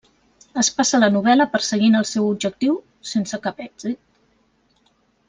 [0.61, 2.79] Es passa la novel·la perseguint el seu objectiu,
[3.13, 4.03] sense cap èxit.